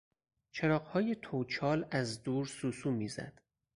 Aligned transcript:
چراغهای 0.51 1.15
توچال 1.21 1.87
از 1.91 2.23
دور 2.23 2.45
سوسو 2.45 2.91
میزد. 2.91 3.41